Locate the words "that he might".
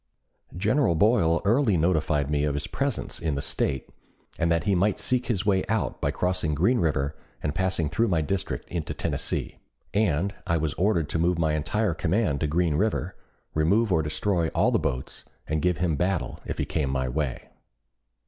4.51-4.97